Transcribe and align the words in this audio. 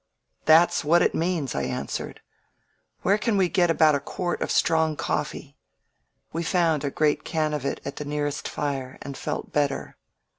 "That's 0.45 0.83
what 0.83 1.03
it 1.03 1.13
means," 1.13 1.53
I 1.53 1.61
answered. 1.61 2.21
"Where 3.03 3.19
can 3.19 3.37
we 3.37 3.49
get 3.49 3.69
about 3.69 3.93
a 3.93 3.99
quart 3.99 4.41
of 4.41 4.49
strong 4.49 4.95
coffee?" 4.95 5.59
We 6.33 6.41
found 6.41 6.83
a 6.83 6.89
great 6.89 7.23
can 7.23 7.53
of 7.53 7.65
it 7.67 7.79
at 7.85 7.97
the 7.97 8.05
nearest 8.05 8.47
fire 8.47 8.97
and 9.03 9.15
felt 9.15 9.51
better. 9.53 9.97